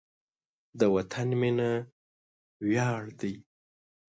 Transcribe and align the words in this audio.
د 0.79 0.81
وطن 0.95 1.29
مینه 1.39 1.71
ویاړ 2.67 3.03
دی. 3.19 3.33